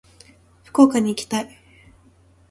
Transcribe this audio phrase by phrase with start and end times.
[0.63, 1.57] 福岡に行きたい。